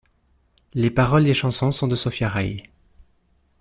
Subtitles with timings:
[0.73, 2.63] Les paroles des chansons sont de Sofia Rei.